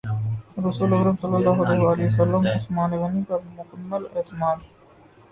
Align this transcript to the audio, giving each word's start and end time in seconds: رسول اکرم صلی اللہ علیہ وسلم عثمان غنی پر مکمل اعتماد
رسول 0.59 0.93
اکرم 0.93 1.15
صلی 1.21 1.35
اللہ 1.35 1.61
علیہ 1.63 2.05
وسلم 2.05 2.47
عثمان 2.53 2.91
غنی 2.93 3.21
پر 3.27 3.39
مکمل 3.49 4.05
اعتماد 4.15 4.63